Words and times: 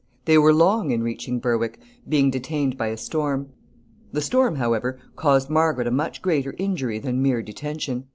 ]They 0.25 0.35
were 0.39 0.51
long 0.51 0.89
in 0.89 1.03
reaching 1.03 1.37
Berwick, 1.39 1.79
being 2.09 2.31
detained 2.31 2.75
by 2.75 2.87
a 2.87 2.97
storm. 2.97 3.49
The 4.11 4.21
storm, 4.21 4.55
however, 4.55 4.97
caused 5.15 5.47
Margaret 5.47 5.85
a 5.85 5.91
much 5.91 6.23
greater 6.23 6.55
injury 6.57 6.97
than 6.97 7.21
mere 7.21 7.43
detention. 7.43 8.05